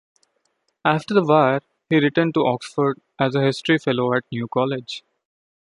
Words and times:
After 0.83 1.13
the 1.13 1.23
war 1.23 1.61
he 1.87 1.99
returned 1.99 2.33
to 2.33 2.43
Oxford 2.47 2.99
as 3.19 3.35
a 3.35 3.43
history 3.43 3.77
fellow 3.77 4.15
at 4.15 4.23
New 4.31 4.47
College. 4.47 5.03